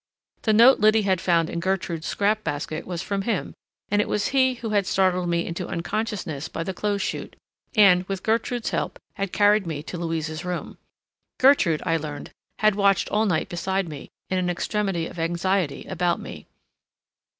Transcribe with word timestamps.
The 0.41 0.51
note 0.51 0.79
Liddy 0.79 1.03
had 1.03 1.21
found 1.21 1.47
in 1.47 1.59
Gertrude's 1.59 2.07
scrap 2.07 2.43
basket 2.43 2.87
was 2.87 3.03
from 3.03 3.21
him, 3.21 3.53
and 3.91 4.01
it 4.01 4.09
was 4.09 4.29
he 4.29 4.55
who 4.55 4.71
had 4.71 4.87
startled 4.87 5.29
me 5.29 5.45
into 5.45 5.67
unconsciousness 5.67 6.47
by 6.49 6.63
the 6.63 6.73
clothes 6.73 7.03
chute, 7.03 7.35
and, 7.75 8.01
with 8.09 8.23
Gertrude's 8.23 8.71
help, 8.71 8.97
had 9.13 9.31
carried 9.31 9.67
me 9.67 9.83
to 9.83 9.99
Louise's 9.99 10.43
room. 10.43 10.79
Gertrude, 11.39 11.83
I 11.85 11.97
learned, 11.97 12.31
had 12.57 12.73
watched 12.73 13.09
all 13.09 13.27
night 13.27 13.47
beside 13.47 13.87
me, 13.87 14.09
in 14.31 14.39
an 14.39 14.49
extremity 14.49 15.05
of 15.05 15.19
anxiety 15.19 15.85
about 15.85 16.19
me. 16.19 16.47